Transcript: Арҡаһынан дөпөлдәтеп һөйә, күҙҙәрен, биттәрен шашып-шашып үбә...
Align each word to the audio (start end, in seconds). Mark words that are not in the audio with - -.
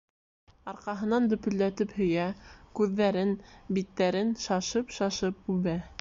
Арҡаһынан 0.71 1.27
дөпөлдәтеп 1.33 1.93
һөйә, 1.99 2.25
күҙҙәрен, 2.79 3.35
биттәрен 3.79 4.35
шашып-шашып 4.47 5.55
үбә... 5.59 5.81